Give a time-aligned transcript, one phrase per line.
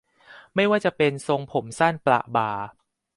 [0.55, 2.51] ไม่ว่าจะเป็นทรงผมสั้นประบ่า